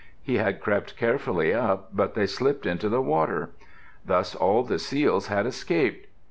He 0.23 0.37
had 0.39 0.61
crept 0.61 0.97
carefully 0.97 1.53
up, 1.53 1.95
but 1.95 2.15
they 2.15 2.25
slipped 2.25 2.65
into 2.65 2.89
the 2.89 3.03
water. 3.03 3.51
Thus 4.03 4.33
all 4.33 4.63
the 4.63 4.79
seals 4.79 5.27
had 5.27 5.45
escaped. 5.45 6.07